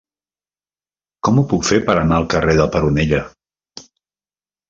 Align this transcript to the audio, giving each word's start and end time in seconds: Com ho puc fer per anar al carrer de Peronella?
Com 1.27 1.35
ho 1.39 1.43
puc 1.51 1.67
fer 1.67 1.77
per 1.89 1.95
anar 2.03 2.17
al 2.21 2.27
carrer 2.35 2.55
de 2.61 2.67
Peronella? 2.77 3.23